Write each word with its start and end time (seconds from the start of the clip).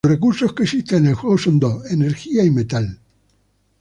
Los 0.03 0.13
recursos 0.13 0.53
que 0.53 0.63
existen 0.63 1.03
en 1.03 1.09
el 1.11 1.13
juego 1.13 1.37
son 1.37 1.59
dos: 1.59 1.85
Energía 1.91 2.43
y 2.43 2.49
Metal. 2.49 2.97